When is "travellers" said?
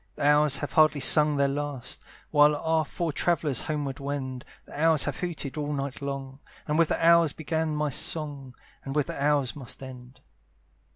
3.13-3.61